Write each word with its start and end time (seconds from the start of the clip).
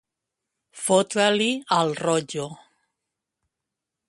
Fotre-li 0.83 1.51
al 1.79 1.95
rotllo. 2.01 2.49